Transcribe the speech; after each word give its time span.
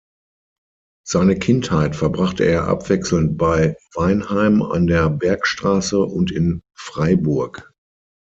Seine 1.05 1.37
Kindheit 1.37 1.95
verbrachte 1.95 2.43
er 2.43 2.67
abwechselnd 2.67 3.37
bei 3.37 3.77
Weinheim 3.93 4.63
an 4.63 4.87
der 4.87 5.11
Bergstrasse 5.11 5.99
und 6.01 6.31
in 6.31 6.63
Freiburg. 6.73 7.71